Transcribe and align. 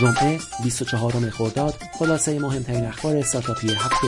جمعه 0.00 0.38
24 0.62 1.30
خرداد 1.30 1.74
خلاصه 1.98 2.38
مهمترین 2.38 2.84
اخبار 2.84 3.16
استارتاپی 3.16 3.68
هفته. 3.68 4.06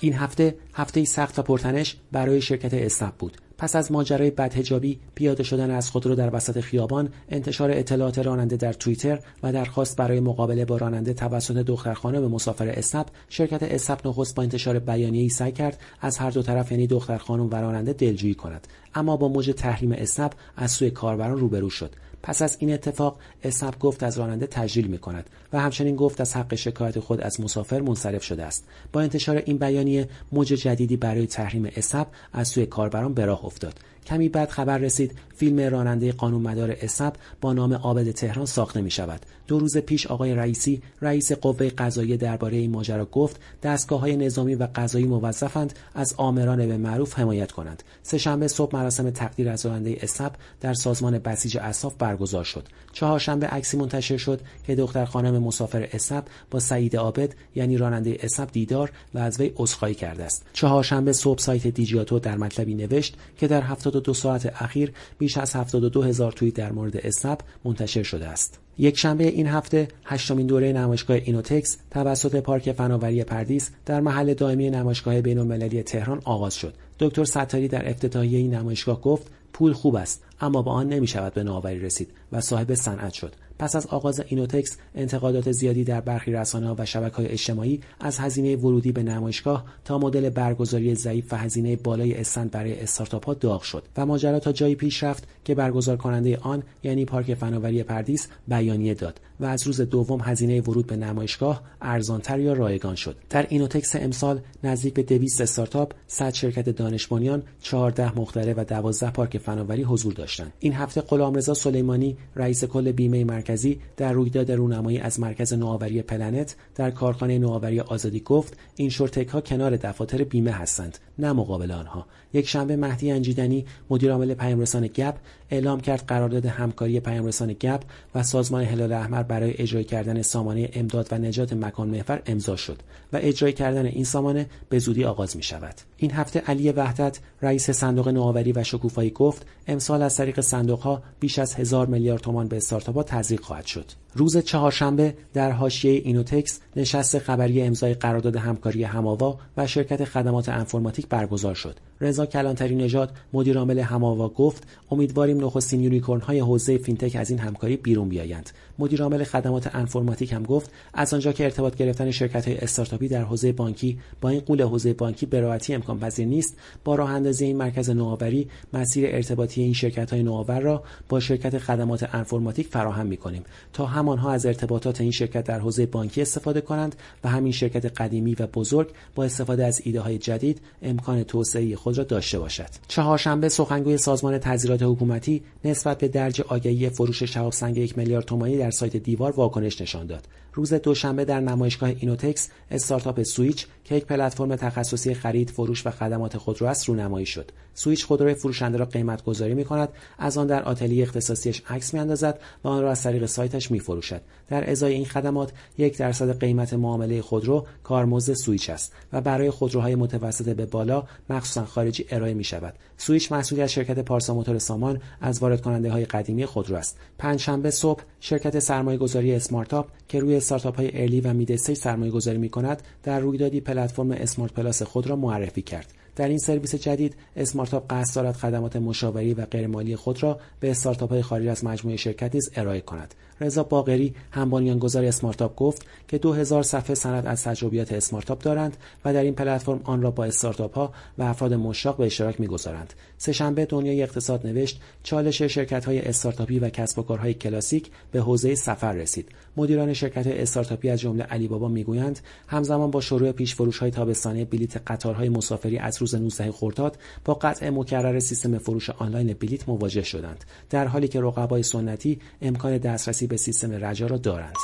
این 0.00 0.14
هفته 0.14 0.56
هفته 0.74 1.04
سخت 1.04 1.38
و 1.38 1.42
پرتنش 1.42 1.96
برای 2.12 2.40
شرکت 2.40 2.74
اسنپ 2.74 3.14
بود. 3.14 3.36
پس 3.58 3.76
از 3.76 3.92
ماجرای 3.92 4.30
بدهجابی 4.30 5.00
پیاده 5.14 5.42
شدن 5.42 5.70
از 5.70 5.90
خودرو 5.90 6.14
در 6.14 6.34
وسط 6.36 6.60
خیابان 6.60 7.08
انتشار 7.28 7.70
اطلاعات 7.70 8.18
راننده 8.18 8.56
در 8.56 8.72
توییتر 8.72 9.18
و 9.42 9.52
درخواست 9.52 9.96
برای 9.96 10.20
مقابله 10.20 10.64
با 10.64 10.76
راننده 10.76 11.14
توسط 11.14 11.54
دخترخانه 11.54 12.20
به 12.20 12.28
مسافر 12.28 12.68
اسنپ 12.68 13.06
شرکت 13.28 13.62
اسنپ 13.62 14.06
نخست 14.06 14.34
با 14.34 14.42
انتشار 14.42 14.78
بیانیه‌ای 14.78 15.28
سعی 15.28 15.52
کرد 15.52 15.80
از 16.00 16.18
هر 16.18 16.30
دو 16.30 16.42
طرف 16.42 16.72
یعنی 16.72 16.86
دختر 16.86 17.18
خانم 17.18 17.46
و 17.50 17.54
راننده 17.54 17.92
دلجویی 17.92 18.34
کند. 18.34 18.66
اما 18.94 19.16
با 19.16 19.28
موج 19.28 19.50
تحریم 19.56 19.92
اسنپ 19.92 20.32
از 20.56 20.70
سوی 20.70 20.90
کاربران 20.90 21.38
روبرو 21.38 21.70
شد 21.70 21.90
پس 22.22 22.42
از 22.42 22.56
این 22.60 22.72
اتفاق 22.72 23.18
اسنپ 23.44 23.78
گفت 23.78 24.02
از 24.02 24.18
راننده 24.18 24.46
تجلیل 24.46 24.86
می 24.86 24.98
کند 24.98 25.30
و 25.52 25.60
همچنین 25.60 25.96
گفت 25.96 26.20
از 26.20 26.36
حق 26.36 26.54
شکایت 26.54 27.00
خود 27.00 27.20
از 27.20 27.40
مسافر 27.40 27.80
منصرف 27.80 28.24
شده 28.24 28.44
است 28.44 28.64
با 28.92 29.00
انتشار 29.00 29.36
این 29.36 29.58
بیانیه 29.58 30.08
موج 30.32 30.48
جدیدی 30.48 30.96
برای 30.96 31.26
تحریم 31.26 31.70
اسنپ 31.76 32.06
از 32.32 32.48
سوی 32.48 32.66
کاربران 32.66 33.14
به 33.14 33.26
راه 33.26 33.44
افتاد 33.44 33.78
کمی 34.06 34.28
بعد 34.28 34.50
خبر 34.50 34.78
رسید 34.78 35.18
فیلم 35.36 35.60
راننده 35.60 36.12
قانونمدار 36.12 36.76
اسب 36.80 37.12
با 37.40 37.52
نام 37.52 37.72
عابد 37.72 38.10
تهران 38.10 38.46
ساخته 38.46 38.80
می 38.80 38.90
شود. 38.90 39.20
دو 39.46 39.58
روز 39.58 39.78
پیش 39.78 40.06
آقای 40.06 40.34
رئیسی 40.34 40.82
رئیس 41.00 41.32
قوه 41.32 41.68
قضایی 41.68 42.16
درباره 42.16 42.56
این 42.56 42.70
ماجرا 42.70 43.04
گفت 43.04 43.40
دستگاه 43.62 44.00
های 44.00 44.16
نظامی 44.16 44.54
و 44.54 44.68
قضایی 44.74 45.04
موظفند 45.04 45.78
از 45.94 46.14
آمران 46.16 46.66
به 46.66 46.76
معروف 46.76 47.18
حمایت 47.18 47.52
کنند. 47.52 47.82
سهشنبه 48.02 48.48
صبح 48.48 48.76
مراسم 48.82 49.10
تقدیر 49.10 49.48
از 49.48 49.66
راننده 49.66 49.96
اسب 50.00 50.32
در 50.60 50.74
سازمان 50.74 51.18
بسیج 51.18 51.58
اصناف 51.58 51.94
برگزار 51.98 52.44
شد. 52.44 52.68
چهارشنبه 52.92 53.46
عکسی 53.46 53.76
منتشر 53.76 54.16
شد 54.16 54.40
که 54.66 54.74
دختر 54.74 55.04
خانم 55.04 55.42
مسافر 55.42 55.88
اسنپ 55.92 56.24
با 56.50 56.58
سعید 56.58 56.96
عابد 56.96 57.34
یعنی 57.54 57.76
راننده 57.76 58.18
اسنپ 58.22 58.52
دیدار 58.52 58.92
و 59.14 59.18
از 59.18 59.40
وی 59.40 59.52
عذرخواهی 59.56 59.94
کرده 59.94 60.24
است. 60.24 60.46
چهارشنبه 60.52 61.12
صبح 61.12 61.38
سایت 61.38 61.66
دیجیاتو 61.66 62.18
در 62.18 62.36
مطلبی 62.36 62.74
نوشت 62.74 63.16
که 63.38 63.46
در 63.46 63.60
72 63.60 64.14
ساعت 64.14 64.62
اخیر 64.62 64.92
بیش 65.18 65.38
از 65.38 65.56
72 65.56 66.02
هزار 66.02 66.32
توییت 66.32 66.54
در 66.54 66.72
مورد 66.72 66.96
اسنپ 66.96 67.40
منتشر 67.64 68.02
شده 68.02 68.26
است. 68.26 68.58
یک 68.78 68.98
شنبه 68.98 69.24
این 69.24 69.46
هفته 69.46 69.88
هشتمین 70.04 70.46
دوره 70.46 70.72
نمایشگاه 70.72 71.16
اینوتکس 71.16 71.76
توسط 71.90 72.36
پارک 72.36 72.72
فناوری 72.72 73.24
پردیس 73.24 73.70
در 73.86 74.00
محل 74.00 74.34
دائمی 74.34 74.70
نمایشگاه 74.70 75.20
بین‌المللی 75.20 75.82
تهران 75.82 76.20
آغاز 76.24 76.54
شد. 76.54 76.74
دکتر 77.02 77.24
ستاری 77.24 77.68
در 77.68 77.90
افتتاحیه 77.90 78.38
این 78.38 78.54
نمایشگاه 78.54 79.00
گفت 79.00 79.26
پول 79.52 79.72
خوب 79.72 79.94
است 79.94 80.24
اما 80.40 80.62
با 80.62 80.72
آن 80.72 80.88
نمی 80.88 81.06
شود 81.06 81.34
به 81.34 81.42
نوآوری 81.42 81.80
رسید 81.80 82.10
و 82.32 82.40
صاحب 82.40 82.74
صنعت 82.74 83.12
شد. 83.12 83.34
پس 83.58 83.76
از 83.76 83.86
آغاز 83.86 84.22
اینوتکس 84.26 84.76
انتقادات 84.94 85.52
زیادی 85.52 85.84
در 85.84 86.00
برخی 86.00 86.32
رسانه 86.32 86.74
و 86.78 86.84
شبکه 86.84 87.16
های 87.16 87.26
اجتماعی 87.26 87.80
از 88.00 88.18
هزینه 88.18 88.56
ورودی 88.56 88.92
به 88.92 89.02
نمایشگاه 89.02 89.64
تا 89.84 89.98
مدل 89.98 90.30
برگزاری 90.30 90.94
ضعیف 90.94 91.32
و 91.32 91.36
هزینه 91.36 91.76
بالای 91.76 92.14
استند 92.14 92.50
برای 92.50 92.80
استارتاپ 92.80 93.26
ها 93.26 93.34
داغ 93.34 93.62
شد 93.62 93.82
و 93.96 94.06
ماجرا 94.06 94.38
تا 94.38 94.52
جایی 94.52 94.74
پیش 94.74 95.02
رفت 95.02 95.28
که 95.44 95.54
برگزار 95.54 95.96
کننده 95.96 96.38
آن 96.38 96.62
یعنی 96.82 97.04
پارک 97.04 97.34
فناوری 97.34 97.82
پردیس 97.82 98.28
بیانیه 98.48 98.94
داد 98.94 99.20
و 99.42 99.44
از 99.44 99.66
روز 99.66 99.80
دوم 99.80 100.20
هزینه 100.20 100.60
ورود 100.60 100.86
به 100.86 100.96
نمایشگاه 100.96 101.62
ارزانتر 101.82 102.40
یا 102.40 102.52
رایگان 102.52 102.94
شد. 102.94 103.16
در 103.30 103.46
اینوتکس 103.48 103.96
امسال 103.96 104.40
نزدیک 104.64 104.94
به 104.94 105.02
200 105.02 105.40
استارتاپ 105.40 105.92
100 106.06 106.34
شرکت 106.34 106.68
دانش 106.68 107.06
بنیان 107.06 107.42
14 107.60 108.18
مخترع 108.18 108.54
و 108.56 108.64
12 108.64 109.10
پارک 109.10 109.38
فناوری 109.38 109.82
حضور 109.82 110.12
داشتند. 110.12 110.52
این 110.60 110.72
هفته 110.72 111.00
غلامرضا 111.00 111.54
سلیمانی 111.54 112.16
رئیس 112.36 112.64
کل 112.64 112.92
بیمه 112.92 113.24
مرکزی 113.42 113.80
در 113.96 114.12
رویداد 114.12 114.52
رونمایی 114.52 114.98
از 114.98 115.20
مرکز 115.20 115.52
نوآوری 115.52 116.02
پلنت 116.02 116.56
در 116.74 116.90
کارخانه 116.90 117.38
نوآوری 117.38 117.80
آزادی 117.80 118.20
گفت 118.20 118.56
این 118.76 118.90
شورتک 118.90 119.28
ها 119.28 119.40
کنار 119.40 119.76
دفاتر 119.76 120.24
بیمه 120.24 120.50
هستند 120.50 120.98
نه 121.18 121.32
مقابل 121.32 121.70
آنها. 121.70 122.06
یک 122.32 122.48
شنبه 122.48 122.76
مهدی 122.76 123.10
انجیدنی 123.10 123.66
مدیرعامل 123.90 124.34
پیامرسان 124.34 124.86
گپ 124.86 125.14
اعلام 125.50 125.80
کرد 125.80 126.04
قرارداد 126.06 126.46
همکاری 126.46 127.00
پیامرسان 127.00 127.52
گپ 127.52 127.82
و 128.14 128.22
سازمان 128.22 128.64
هلال 128.64 128.92
احمر 128.92 129.22
برای 129.22 129.54
اجرای 129.58 129.84
کردن 129.84 130.22
سامانه 130.22 130.68
امداد 130.72 131.08
و 131.10 131.18
نجات 131.18 131.52
مکان 131.52 131.88
محور 131.88 132.22
امضا 132.26 132.56
شد 132.56 132.78
و 133.12 133.18
اجرای 133.22 133.52
کردن 133.52 133.86
این 133.86 134.04
سامانه 134.04 134.46
به 134.68 134.78
زودی 134.78 135.04
آغاز 135.04 135.36
می 135.36 135.42
شود 135.42 135.74
این 135.96 136.10
هفته 136.10 136.40
علی 136.40 136.72
وحدت 136.72 137.18
رئیس 137.42 137.70
صندوق 137.70 138.08
نوآوری 138.08 138.52
و 138.52 138.64
شکوفایی 138.64 139.10
گفت 139.10 139.46
امسال 139.66 140.02
از 140.02 140.16
طریق 140.16 140.40
صندوق 140.40 140.80
ها 140.80 141.02
بیش 141.20 141.38
از 141.38 141.54
هزار 141.54 141.86
میلیارد 141.86 142.20
تومان 142.20 142.48
به 142.48 142.56
استارتاپ 142.56 143.02
تزریق 143.32 143.44
خواهد 143.44 143.66
شد 143.66 143.92
روز 144.14 144.36
چهارشنبه 144.36 145.14
در 145.32 145.50
حاشیه 145.50 145.92
اینوتکس 146.04 146.60
نشست 146.76 147.18
خبری 147.18 147.62
امضای 147.62 147.94
قرارداد 147.94 148.36
همکاری 148.36 148.84
هماوا 148.84 149.38
و 149.56 149.66
شرکت 149.66 150.04
خدمات 150.04 150.48
انفرماتیک 150.48 151.08
برگزار 151.08 151.54
شد. 151.54 151.76
رضا 152.00 152.26
کلانتری 152.26 152.74
نژاد 152.74 153.12
مدیر 153.32 153.58
عامل 153.58 153.78
هماوا 153.78 154.28
گفت 154.28 154.66
امیدواریم 154.90 155.44
نخستین 155.44 155.80
unicorn 155.80 156.20
های 156.20 156.40
حوزه 156.40 156.78
فینتک 156.78 157.16
از 157.16 157.30
این 157.30 157.38
همکاری 157.38 157.76
بیرون 157.76 158.08
بیایند. 158.08 158.50
مدیر 158.78 159.02
عامل 159.02 159.24
خدمات 159.24 159.74
انفرماتیک 159.74 160.32
هم 160.32 160.42
گفت 160.42 160.70
از 160.94 161.14
آنجا 161.14 161.32
که 161.32 161.44
ارتباط 161.44 161.76
گرفتن 161.76 162.10
شرکت 162.10 162.48
های 162.48 162.58
استارتاپی 162.58 163.08
در 163.08 163.22
حوزه 163.22 163.52
بانکی 163.52 163.98
با 164.20 164.28
این 164.28 164.40
غول 164.40 164.62
حوزه 164.62 164.92
بانکی 164.92 165.26
به 165.26 165.40
راحتی 165.40 165.74
امکان 165.74 165.98
پذیر 165.98 166.26
نیست 166.26 166.56
با 166.84 166.94
راه 166.94 167.10
اندازی 167.10 167.44
این 167.44 167.56
مرکز 167.56 167.90
نوآوری 167.90 168.48
مسیر 168.72 169.06
ارتباطی 169.08 169.62
این 169.62 169.72
شرکت 169.72 170.10
های 170.10 170.22
نوآور 170.22 170.60
را 170.60 170.82
با 171.08 171.20
شرکت 171.20 171.58
خدمات 171.58 172.14
انفرماتیک 172.14 172.68
فراهم 172.68 173.06
می‌کنیم. 173.22 173.44
تا 173.72 173.86
هم 173.86 174.04
آنها 174.04 174.32
از 174.32 174.46
ارتباطات 174.46 175.00
این 175.00 175.10
شرکت 175.10 175.44
در 175.44 175.58
حوزه 175.58 175.86
بانکی 175.86 176.22
استفاده 176.22 176.60
کنند 176.60 176.96
و 177.24 177.28
همین 177.28 177.52
شرکت 177.52 178.00
قدیمی 178.00 178.34
و 178.34 178.46
بزرگ 178.46 178.88
با 179.14 179.24
استفاده 179.24 179.64
از 179.66 179.80
ایده 179.84 180.00
های 180.00 180.18
جدید 180.18 180.60
امکان 180.82 181.22
توسعه 181.22 181.76
خود 181.76 181.98
را 181.98 182.04
داشته 182.04 182.38
باشد. 182.38 182.68
چهارشنبه 182.88 183.48
سخنگوی 183.48 183.98
سازمان 183.98 184.38
تعزیرات 184.38 184.82
حکومتی 184.82 185.42
نسبت 185.64 185.98
به 185.98 186.08
درج 186.08 186.40
آگهی 186.40 186.90
فروش 186.90 187.22
شهاب 187.22 187.52
سنگ 187.52 187.76
یک 187.76 187.98
میلیارد 187.98 188.24
تومانی 188.24 188.58
در 188.58 188.70
سایت 188.70 188.96
دیوار 188.96 189.32
واکنش 189.32 189.80
نشان 189.80 190.06
داد. 190.06 190.28
روز 190.54 190.74
دوشنبه 190.74 191.24
در 191.24 191.40
نمایشگاه 191.40 191.88
اینوتکس 191.88 192.48
استارتاپ 192.70 193.22
سویچ 193.22 193.66
که 193.84 193.94
یک 193.94 194.04
پلتفرم 194.04 194.56
تخصصی 194.56 195.14
خرید 195.14 195.50
فروش 195.50 195.86
و 195.86 195.90
خدمات 195.90 196.38
خودرو 196.38 196.66
است 196.66 196.88
رونمایی 196.88 197.26
شد. 197.26 197.50
سویچ 197.74 198.04
خودروی 198.04 198.34
فروشنده 198.34 198.78
را 198.78 198.84
قیمت 198.84 199.24
گذاری 199.24 199.54
می 199.54 199.64
کند 199.64 199.88
از 200.18 200.38
آن 200.38 200.46
در 200.46 200.62
آتلیه 200.62 201.02
اختصاصیش 201.02 201.62
عکس 201.68 201.94
میاندازد 201.94 202.40
و 202.64 202.68
آن 202.68 202.82
را 202.82 202.90
از 202.90 202.98
طریق 203.12 203.26
سایتش 203.26 203.70
میفروشد. 203.70 204.22
در 204.48 204.70
ازای 204.70 204.94
این 204.94 205.04
خدمات 205.04 205.52
یک 205.78 205.98
درصد 205.98 206.38
قیمت 206.38 206.74
معامله 206.74 207.22
خودرو 207.22 207.66
کارمزد 207.84 208.32
سویچ 208.32 208.70
است 208.70 208.92
و 209.12 209.20
برای 209.20 209.50
خودروهای 209.50 209.94
متوسط 209.94 210.48
به 210.56 210.66
بالا 210.66 211.04
مخصوصا 211.30 211.64
خارجی 211.64 212.06
ارائه 212.10 212.34
می 212.34 212.44
شود 212.44 212.74
سویچ 212.96 213.32
محصولی 213.32 213.62
از 213.62 213.72
شرکت 213.72 213.98
پارسا 213.98 214.34
موتور 214.34 214.58
سامان 214.58 215.00
از 215.20 215.38
وارد 215.38 215.60
کننده 215.60 215.90
های 215.90 216.04
قدیمی 216.04 216.46
خودرو 216.46 216.76
است. 216.76 216.98
پنجشنبه 217.18 217.70
صبح 217.70 218.02
شرکت 218.20 218.58
سرمایه 218.58 218.98
گذاری 218.98 219.34
اسمارتاپ 219.34 219.86
که 220.08 220.20
روی 220.20 220.36
استارتاپ 220.36 220.76
های 220.76 221.02
early 221.02 221.20
و 221.20 221.32
mid-stage 221.32 221.76
سرمایه 221.76 222.10
گذاری 222.10 222.38
می 222.38 222.48
کند 222.48 222.82
در 223.02 223.20
رویدادی 223.20 223.60
پلتفرم 223.60 224.10
اسمارت 224.10 224.52
پلاس 224.52 224.82
خود 224.82 225.06
را 225.06 225.16
معرفی 225.16 225.62
کرد. 225.62 225.92
در 226.16 226.28
این 226.28 226.38
سرویس 226.38 226.74
جدید 226.74 227.16
اسمارتاپ 227.36 227.92
قصد 227.92 228.16
دارد 228.16 228.34
خدمات 228.34 228.76
مشاوره‌ای 228.76 229.34
و 229.34 229.46
غیرمالی 229.46 229.96
خود 229.96 230.22
را 230.22 230.40
به 230.60 230.70
استارتاپ 230.70 231.10
های 231.10 231.22
خارج 231.22 231.46
از 231.46 231.64
مجموعه 231.64 231.96
شرکت 231.96 232.34
نیز 232.34 232.50
ارائه 232.56 232.80
کند. 232.80 233.14
رضا 233.42 233.62
باقری 233.62 234.14
هم 234.30 234.50
بنیانگذار 234.50 235.04
اسمارتاپ 235.04 235.56
گفت 235.56 235.86
که 236.08 236.18
2000 236.18 236.62
صفحه 236.62 236.94
سند 236.94 237.26
از 237.26 237.44
تجربیات 237.44 237.92
اسمارتاپ 237.92 238.42
دارند 238.42 238.76
و 239.04 239.14
در 239.14 239.22
این 239.22 239.34
پلتفرم 239.34 239.80
آن 239.84 240.02
را 240.02 240.10
با 240.10 240.24
استارتاپ 240.24 240.74
ها 240.74 240.92
و 241.18 241.22
افراد 241.22 241.54
مشتاق 241.54 241.96
به 241.96 242.06
اشتراک 242.06 242.40
می‌گذارند. 242.40 242.92
سهشنبه 243.18 243.64
دنیای 243.64 244.02
اقتصاد 244.02 244.46
نوشت 244.46 244.80
چالش 245.02 245.42
شرکت 245.42 245.84
های 245.84 246.00
استارتاپی 246.00 246.58
و 246.58 246.68
کسب 246.68 246.98
و 246.98 247.02
کارهای 247.02 247.34
کلاسیک 247.34 247.90
به 248.12 248.20
حوزه 248.20 248.54
سفر 248.54 248.92
رسید. 248.92 249.28
مدیران 249.56 249.92
شرکت 249.92 250.26
استارتاپی 250.26 250.88
از 250.88 251.00
جمله 251.00 251.24
علی 251.24 251.48
بابا 251.48 251.68
می‌گویند 251.68 252.20
همزمان 252.46 252.90
با 252.90 253.00
شروع 253.00 253.32
پیش 253.32 253.54
فروش 253.54 253.78
های 253.78 253.90
تابستانه 253.90 254.44
بلیت 254.44 254.76
قطارهای 254.86 255.28
مسافری 255.28 255.78
از 255.78 255.96
روز 256.00 256.14
19 256.14 256.52
خرداد 256.52 256.98
با 257.24 257.34
قطع 257.34 257.70
مکرر 257.70 258.18
سیستم 258.18 258.58
فروش 258.58 258.90
آنلاین 258.90 259.36
بلیت 259.40 259.68
مواجه 259.68 260.02
شدند. 260.02 260.44
در 260.70 260.86
حالی 260.86 261.08
که 261.08 261.20
رقبای 261.20 261.62
سنتی 261.62 262.18
امکان 262.42 262.78
دسترسی 262.78 263.26
به 263.32 263.38
سیستم 263.38 263.84
رجا 263.84 264.06
را 264.06 264.16
دارند. 264.16 264.56